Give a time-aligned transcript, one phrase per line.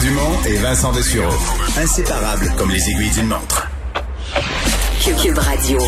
[0.00, 1.32] Dumont et Vincent Dessureau.
[1.76, 3.68] Inséparables comme les aiguilles d'une montre.
[5.00, 5.78] Cube Radio.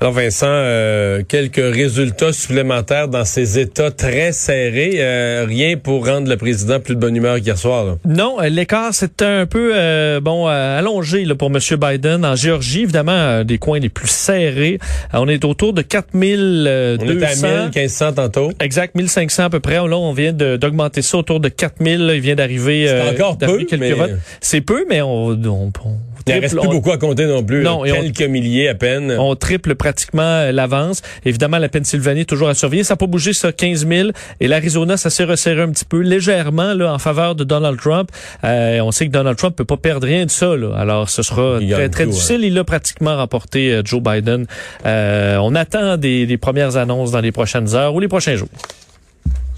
[0.00, 4.96] Alors Vincent, euh, quelques résultats supplémentaires dans ces États très serrés.
[4.96, 7.84] Euh, rien pour rendre le président plus de bonne humeur qu'hier soir.
[7.84, 7.96] Là.
[8.04, 11.58] Non, euh, l'écart c'est un peu euh, bon allongé là, pour M.
[11.78, 12.82] Biden en Géorgie.
[12.82, 14.78] Évidemment, des coins les plus serrés.
[15.12, 17.04] on est autour de 4200.
[17.04, 18.52] On est à 1500 tantôt.
[18.60, 19.74] Exact, 1500 à peu près.
[19.74, 22.10] Là, on vient d'augmenter ça autour de 4000.
[22.14, 22.88] Il vient d'arriver.
[22.88, 23.94] C'est encore peu, mais...
[24.40, 27.62] C'est peu, mais on, on, on il ne reste plus beaucoup à compter non plus.
[27.62, 29.14] Non, quelques milliers à peine.
[29.18, 31.02] On triple pratiquement euh, l'avance.
[31.24, 32.84] Évidemment, la Pennsylvanie toujours à surveiller.
[32.84, 34.08] Ça n'a pas bougé, ça, 15 000.
[34.40, 38.10] Et l'Arizona, ça s'est resserré un petit peu, légèrement, là, en faveur de Donald Trump.
[38.42, 40.56] Euh, on sait que Donald Trump peut pas perdre rien de ça.
[40.56, 40.74] Là.
[40.76, 42.40] Alors, ce sera très, très difficile.
[42.42, 44.46] Il a pratiquement remporté euh, Joe Biden.
[44.84, 48.48] on attend des, des premières annonces dans les prochaines heures ou les prochains jours.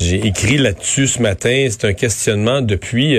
[0.01, 1.69] J'ai écrit là-dessus ce matin.
[1.71, 3.17] C'est un questionnement depuis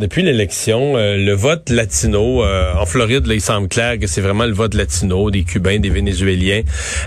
[0.00, 4.22] depuis l'élection, euh, le vote latino euh, en Floride, là, il semble clair que c'est
[4.22, 6.62] vraiment le vote latino des Cubains, des Vénézuéliens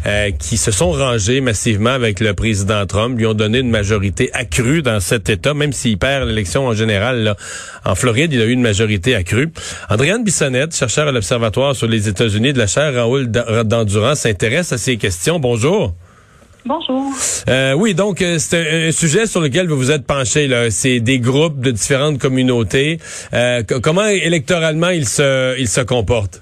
[0.05, 4.29] euh, qui se sont rangés massivement avec le président Trump, lui ont donné une majorité
[4.33, 7.35] accrue dans cet État, même s'il perd l'élection en général.
[7.83, 9.51] En Floride, il a eu une majorité accrue.
[9.89, 14.77] Andréane Bissonnette, chercheur à l'Observatoire sur les États-Unis de la chaire Raoul d'Endurance, s'intéresse à
[14.77, 15.39] ces questions.
[15.39, 15.95] Bonjour.
[16.65, 17.11] Bonjour.
[17.49, 20.47] Euh, oui, donc euh, c'est un, sujet sur lequel vous vous êtes penché.
[20.47, 20.71] Là.
[20.71, 22.99] C'est des groupes de différentes communautés.
[23.33, 26.41] Euh, comment électoralement ils se, ils se comportent?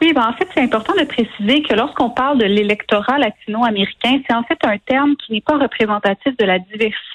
[0.00, 4.34] Oui, ben en fait, c'est important de préciser que lorsqu'on parle de l'électorat latino-américain, c'est
[4.34, 7.11] en fait un terme qui n'est pas représentatif de la diversité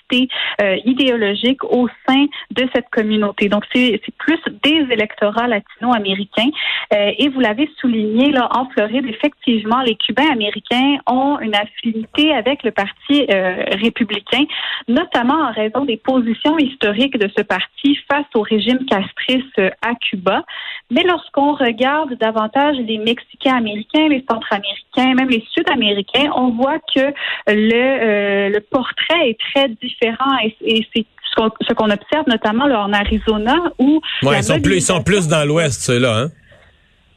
[0.61, 3.49] euh, idéologique au sein de cette communauté.
[3.49, 6.49] Donc, c'est plus des électorats latino-américains.
[6.93, 12.33] Euh, et vous l'avez souligné, là, en Floride, effectivement, les Cubains américains ont une affinité
[12.33, 14.45] avec le Parti euh, républicain,
[14.87, 20.43] notamment en raison des positions historiques de ce parti face au régime castriste à Cuba.
[20.89, 27.13] Mais lorsqu'on regarde davantage les Mexicains américains, les Centra-américains, même les Sud-américains, on voit que
[27.47, 31.05] le, euh, le portrait est très différent et, et c'est
[31.37, 35.27] ce qu'on observe notamment là, en Arizona où ouais, ils sont plus ils sont plus
[35.27, 36.31] dans l'ouest ceux-là hein?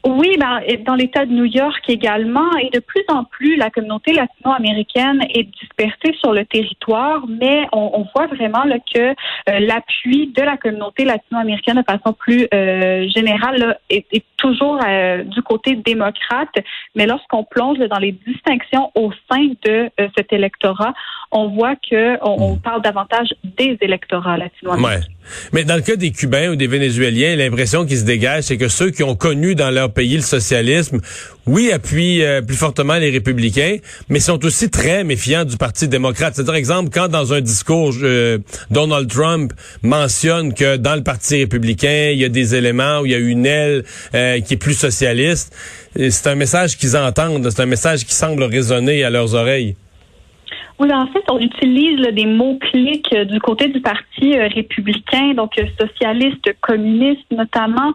[0.05, 4.13] Oui, ben, dans l'État de New York également, et de plus en plus, la communauté
[4.13, 9.13] latino-américaine est dispersée sur le territoire, mais on, on voit vraiment là, que euh,
[9.59, 15.23] l'appui de la communauté latino-américaine de façon plus euh, générale là, est, est, toujours euh,
[15.23, 16.49] du côté démocrate.
[16.95, 20.93] Mais lorsqu'on plonge dans les distinctions au sein de cet électorat,
[21.31, 22.59] on voit que on, hmm.
[22.59, 24.99] parle davantage des électorats latino-américains.
[24.99, 25.51] Ouais.
[25.53, 28.67] Mais dans le cas des Cubains ou des Vénézuéliens, l'impression qui se dégage, c'est que
[28.67, 30.99] ceux qui ont connu dans leur pays le socialisme,
[31.47, 33.77] oui, appuient euh, plus fortement les républicains,
[34.09, 36.35] mais sont aussi très méfiants du Parti démocrate.
[36.35, 38.37] C'est-à-dire, exemple, quand dans un discours, euh,
[38.69, 39.53] Donald Trump
[39.83, 43.19] mentionne que dans le Parti républicain, il y a des éléments où il y a
[43.19, 45.53] une aile euh, qui est plus socialiste,
[45.95, 49.75] c'est un message qu'ils entendent, c'est un message qui semble résonner à leurs oreilles.
[50.81, 55.51] Oui, en fait, on utilise des mots-clics euh, du côté du Parti euh, républicain, donc
[55.59, 57.93] euh, socialiste, communiste notamment,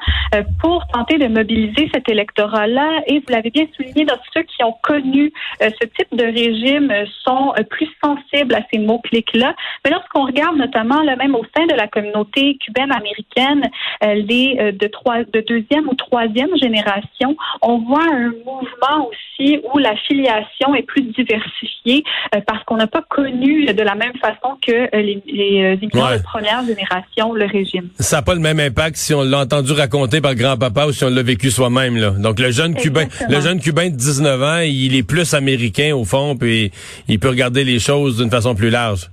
[0.60, 3.00] pour tenter de mobiliser cet électorat-là.
[3.08, 6.92] Et vous l'avez bien souligné, ceux qui ont connu ce type de régime
[7.24, 9.54] sont plus sensibles à ces mots-clics-là.
[9.84, 13.62] Mais lorsqu'on regarde notamment, là, même au sein de la communauté cubaine-américaine,
[14.02, 20.74] les de, de deuxième ou troisième génération, on voit un mouvement aussi où la filiation
[20.74, 22.04] est plus diversifiée
[22.46, 25.76] parce qu'on on n'a pas connu de la même façon que euh, les, les euh,
[25.80, 27.88] immigrants de première génération le régime.
[27.98, 31.02] Ça n'a pas le même impact si on l'a entendu raconter par grand-papa ou si
[31.04, 31.96] on l'a vécu soi-même.
[31.96, 32.10] Là.
[32.10, 36.04] Donc le jeune cubain, le jeune cubain de 19 ans, il est plus américain au
[36.04, 36.70] fond, puis
[37.08, 39.08] il peut regarder les choses d'une façon plus large.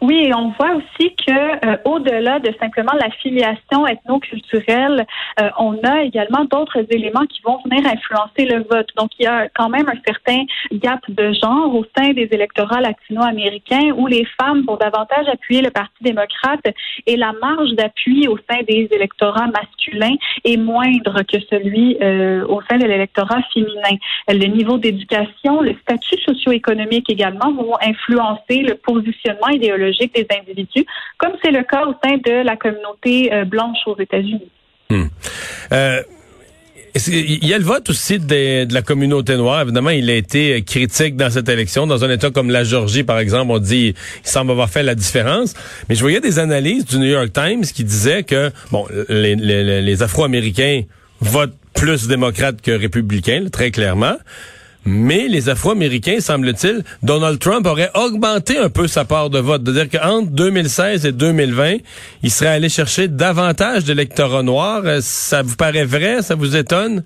[0.00, 5.06] Oui, et on voit aussi que euh, au-delà de simplement la filiation ethno-culturelle,
[5.40, 8.88] euh, on a également d'autres éléments qui vont venir influencer le vote.
[8.96, 12.80] Donc, il y a quand même un certain gap de genre au sein des électorats
[12.80, 16.64] latino-américains où les femmes vont davantage appuyer le Parti démocrate
[17.06, 22.60] et la marge d'appui au sein des électorats masculins est moindre que celui euh, au
[22.68, 23.96] sein de l'électorat féminin.
[24.28, 30.86] Le niveau d'éducation, le statut socio-économique également vont influencer le positionnement idéologique des individus,
[31.18, 34.50] comme c'est le cas au sein de la communauté euh, blanche aux États-Unis.
[34.90, 35.06] Hmm.
[35.72, 36.02] Euh,
[37.08, 39.60] il y a le vote aussi de, la communauté noire?
[39.62, 41.86] Évidemment, il a été critique dans cette élection.
[41.86, 44.94] Dans un État comme la Georgie, par exemple, on dit il semble avoir fait la
[44.94, 45.52] différence.
[45.90, 50.02] Mais je voyais des analyses du New York Times qui disaient que bon, les, les
[50.02, 50.84] Afro-Américains
[51.20, 54.16] votent plus démocrates que républicains, très clairement.
[54.86, 59.62] Mais les Afro-Américains, semble-t-il, Donald Trump aurait augmenté un peu sa part de vote.
[59.64, 61.78] C'est-à-dire qu'entre 2016 et 2020,
[62.22, 64.82] il serait allé chercher davantage d'électorats noirs.
[64.84, 66.22] Euh, ça vous paraît vrai?
[66.22, 67.02] Ça vous étonne?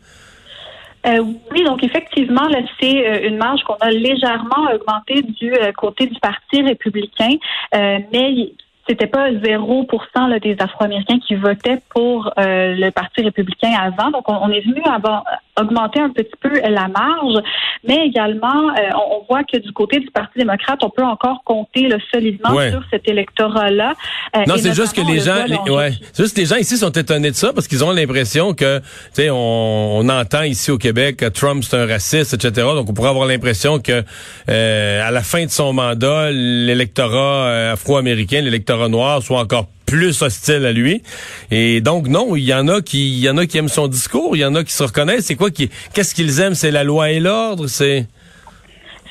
[1.07, 6.07] Euh, oui, donc effectivement, là, c'est euh, une marge qu'on a légèrement augmentée du côté
[6.07, 7.31] du Parti républicain,
[7.73, 8.53] mais
[8.91, 14.11] c'était pas 0 là, des Afro-Américains qui votaient pour le Parti républicain avant.
[14.11, 15.25] Donc, on, est venu avoir,
[15.61, 17.43] augmenter un petit peu la marge,
[17.87, 21.89] mais également, euh, on, voit que du côté du Parti démocrate, on peut encore compter
[21.89, 23.95] le solidement sur cet électorat-là.
[24.37, 26.91] Euh, non, c'est juste que les gens, ouais, c'est juste que les gens ici sont
[26.91, 31.19] étonnés de ça parce qu'ils ont l'impression que, tu sais, on, entend ici au Québec
[31.19, 32.67] que Trump c'est un raciste, etc.
[32.75, 34.03] Donc, on pourrait avoir l'impression que
[34.49, 40.65] euh, à la fin de son mandat, l'électorat afro-américain, l'électorat noir, soit encore plus hostile
[40.65, 41.03] à lui.
[41.51, 43.89] Et donc non, il y en a qui, il y en a qui aiment son
[43.89, 45.27] discours, il y en a qui se reconnaissent.
[45.27, 46.55] C'est quoi qui, qu'est-ce qu'ils aiment?
[46.55, 48.07] C'est la loi et l'ordre, c'est.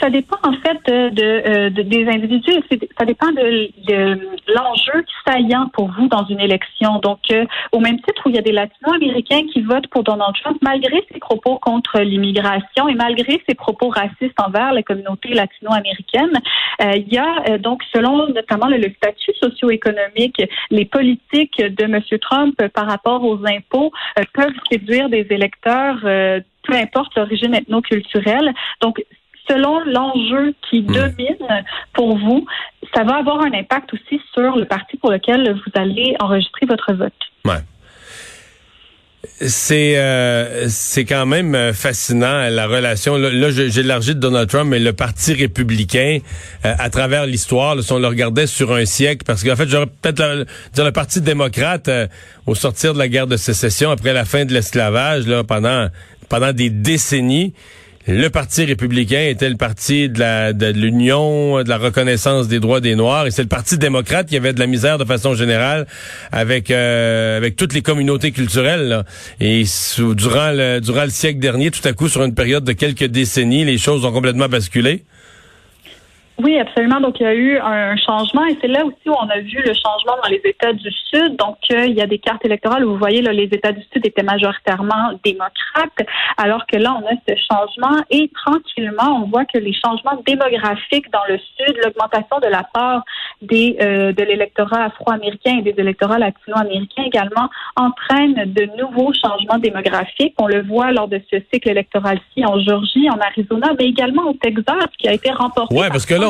[0.02, 2.64] Ça dépend en fait de, euh, des individus.
[2.98, 3.70] Ça dépend de,
[4.54, 7.00] l'enjeu saillant pour vous dans une élection.
[7.00, 10.34] Donc, euh, au même titre où il y a des Latino-Américains qui votent pour Donald
[10.42, 16.34] Trump, malgré ses propos contre l'immigration et malgré ses propos racistes envers la communauté latino-américaine,
[16.82, 20.42] euh, il y a donc, selon notamment le, statut socio-économique,
[20.72, 22.02] les politiques de M.
[22.22, 23.92] Trump par rapport aux impôts
[24.34, 26.00] peuvent séduire des électeurs
[26.70, 28.54] peu importe l'origine ethno-culturelle.
[28.82, 29.04] Donc,
[29.50, 30.94] selon l'enjeu qui hmm.
[30.94, 31.64] domine
[31.94, 32.46] pour vous,
[32.94, 36.94] ça va avoir un impact aussi sur le parti pour lequel vous allez enregistrer votre
[36.94, 37.14] vote.
[37.46, 37.62] Ouais.
[39.42, 43.18] C'est euh, c'est quand même euh, fascinant la relation.
[43.18, 46.20] Là, j'ai élargi de Donald Trump, mais le Parti républicain,
[46.66, 49.88] euh, à travers l'histoire, si on le regardait sur un siècle, parce qu'en fait, j'aurais
[49.88, 51.90] peut-être dire le Parti démocrate
[52.46, 55.90] au sortir de la guerre de sécession, après la fin de l'esclavage, là, pendant
[56.30, 57.54] pendant des décennies,
[58.10, 62.82] le Parti républicain était le parti de la de l'union, de la reconnaissance des droits
[62.82, 65.86] des Noirs, et c'est le Parti démocrate qui avait de la misère de façon générale
[66.32, 69.04] avec euh, avec toutes les communautés culturelles.
[69.40, 69.64] Et
[70.00, 73.78] durant durant le siècle dernier, tout à coup, sur une période de quelques décennies, les
[73.78, 75.04] choses ont complètement basculé.
[76.42, 77.02] Oui, absolument.
[77.02, 79.58] Donc, il y a eu un changement et c'est là aussi où on a vu
[79.58, 81.36] le changement dans les États du Sud.
[81.36, 83.82] Donc, euh, il y a des cartes électorales où vous voyez, là, les États du
[83.92, 86.08] Sud étaient majoritairement démocrates,
[86.38, 91.12] alors que là, on a ce changement et tranquillement, on voit que les changements démographiques
[91.12, 93.04] dans le Sud, l'augmentation de la part
[93.42, 100.36] des euh, de l'électorat afro-américain et des électorats latino-américains également entraînent de nouveaux changements démographiques.
[100.40, 104.34] On le voit lors de ce cycle électoral-ci en Georgie, en Arizona, mais également au
[104.34, 105.76] Texas, qui a été remporté.
[105.76, 106.29] Ouais, parce que là,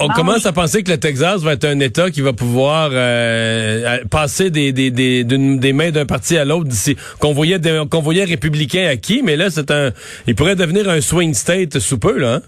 [0.00, 3.98] on, commence à penser que le Texas va être un État qui va pouvoir euh,
[4.10, 6.96] passer des, des, des, des mains d'un parti à l'autre d'ici.
[7.18, 7.60] Qu'on voyait,
[7.90, 9.90] qu'on voyait républicain acquis, mais là, c'est un,
[10.26, 12.34] il pourrait devenir un swing state sous peu, là.
[12.34, 12.42] Hein?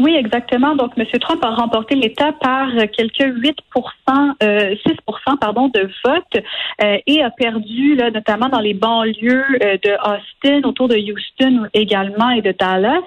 [0.00, 0.74] Oui, exactement.
[0.74, 1.06] Donc, M.
[1.20, 3.56] Trump a remporté l'État par quelques 8
[4.42, 4.96] euh, 6
[5.40, 6.44] pardon, de vote
[6.82, 11.68] euh, et a perdu, là, notamment dans les banlieues euh, de Austin, autour de Houston
[11.74, 13.02] également et de Dallas.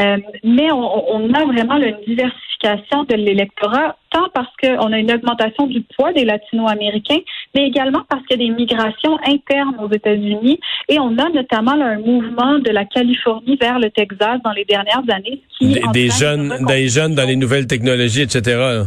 [0.00, 3.96] Euh, mais on, on, a vraiment une diversification de l'électorat,
[4.32, 7.20] parce qu'on a une augmentation du poids des latino-américains,
[7.54, 10.58] mais également parce qu'il y a des migrations internes aux États-Unis
[10.88, 15.02] et on a notamment un mouvement de la Californie vers le Texas dans les dernières
[15.10, 15.40] années.
[15.58, 18.84] Qui des, jeunes, des jeunes dans les nouvelles technologies, etc.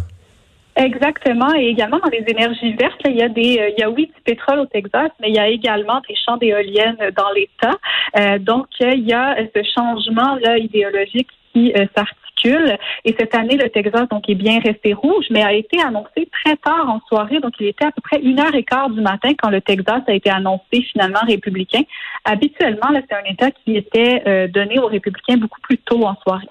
[0.77, 3.89] Exactement, et également dans les énergies vertes, il y a des, euh, il y a
[3.89, 7.75] oui du pétrole au Texas, mais il y a également des champs d'éoliennes dans l'État.
[8.15, 12.26] Euh, donc il y a ce changement là idéologique qui euh, s'articule.
[12.45, 16.55] Et cette année, le Texas donc est bien resté rouge, mais a été annoncé très
[16.57, 17.39] tard en soirée.
[17.39, 20.01] Donc il était à peu près une heure et quart du matin quand le Texas
[20.07, 21.81] a été annoncé finalement républicain.
[22.25, 26.47] Habituellement, c'est un État qui était donné aux républicains beaucoup plus tôt en soirée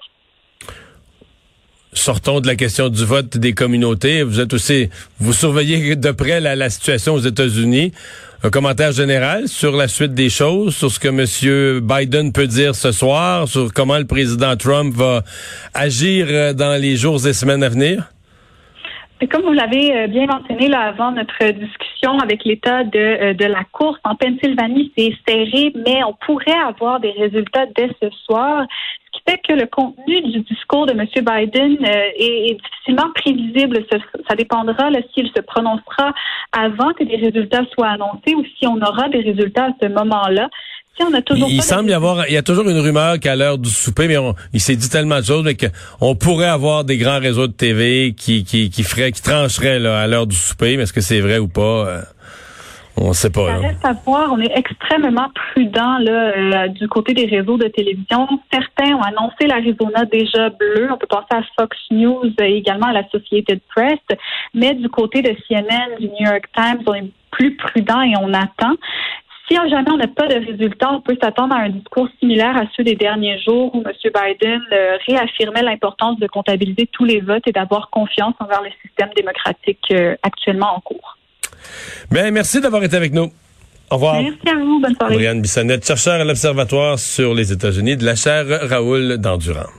[1.97, 4.23] sortons de la question du vote des communautés.
[4.23, 4.89] Vous êtes aussi,
[5.19, 7.91] vous surveillez de près la, situation aux États-Unis.
[8.43, 11.79] Un commentaire général sur la suite des choses, sur ce que M.
[11.81, 15.23] Biden peut dire ce soir, sur comment le président Trump va
[15.73, 18.11] agir euh, dans les jours et semaines à venir?
[19.25, 23.45] Comme vous l'avez euh, bien mentionné là, avant notre discussion avec l'état de, euh, de
[23.45, 28.67] la course en Pennsylvanie, c'est serré, mais on pourrait avoir des résultats dès ce soir
[29.27, 31.05] fait que le contenu du discours de M.
[31.15, 33.85] Biden euh, est, difficilement prévisible.
[34.27, 36.13] Ça, dépendra s'il se prononcera
[36.51, 40.49] avant que des résultats soient annoncés ou si on aura des résultats à ce moment-là.
[40.97, 43.35] Si on a toujours il semble y avoir, il y a toujours une rumeur qu'à
[43.35, 44.15] l'heure du souper, mais
[44.53, 48.13] il s'est dit tellement de choses, mais qu'on pourrait avoir des grands réseaux de TV
[48.17, 50.75] qui qui qui feraient, qui trancheraient là, à l'heure du souper.
[50.75, 51.61] Mais est-ce que c'est vrai ou pas?
[51.61, 52.01] Euh,
[52.99, 53.47] On sait pas.
[53.47, 54.33] Ça reste à voir.
[54.33, 58.27] On est extrêmement prudent là, euh, du côté des réseaux de télévision.
[58.51, 60.89] Certains ont annoncé l'Arizona déjà bleu.
[60.91, 63.99] On peut penser à Fox News et également à la Associated Press.
[64.55, 68.33] Mais du côté de CNN, du New York Times, on est plus prudent et on
[68.33, 68.73] attend.
[69.47, 72.63] Si jamais on n'a pas de résultat, on peut s'attendre à un discours similaire à
[72.75, 73.93] ceux des derniers jours où M.
[74.03, 79.09] Biden euh, réaffirmait l'importance de comptabiliser tous les votes et d'avoir confiance envers le système
[79.15, 81.17] démocratique euh, actuellement en cours.
[82.11, 83.31] Bien, merci d'avoir été avec nous.
[83.89, 84.21] Au revoir.
[84.21, 84.81] Merci à vous.
[84.81, 85.15] Bonne soirée.
[85.15, 89.69] Brianne Bissonnette, chercheur à l'Observatoire sur les États-Unis de la chaire Raoul d'Endurant.